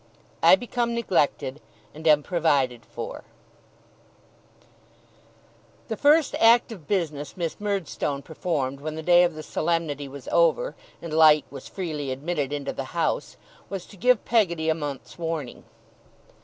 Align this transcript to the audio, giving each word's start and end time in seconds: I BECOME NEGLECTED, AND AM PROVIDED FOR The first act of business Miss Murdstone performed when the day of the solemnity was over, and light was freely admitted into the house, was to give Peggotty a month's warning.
I 0.41 0.55
BECOME 0.55 0.95
NEGLECTED, 0.95 1.61
AND 1.93 2.07
AM 2.07 2.23
PROVIDED 2.23 2.87
FOR 2.87 3.23
The 5.89 5.95
first 5.95 6.33
act 6.39 6.71
of 6.71 6.87
business 6.87 7.37
Miss 7.37 7.59
Murdstone 7.59 8.23
performed 8.23 8.79
when 8.81 8.95
the 8.95 9.03
day 9.03 9.21
of 9.21 9.35
the 9.35 9.43
solemnity 9.43 10.07
was 10.07 10.27
over, 10.31 10.73
and 11.03 11.13
light 11.13 11.45
was 11.51 11.67
freely 11.67 12.09
admitted 12.11 12.51
into 12.51 12.73
the 12.73 12.85
house, 12.97 13.37
was 13.69 13.85
to 13.85 13.95
give 13.95 14.25
Peggotty 14.25 14.69
a 14.69 14.73
month's 14.73 15.19
warning. 15.19 15.65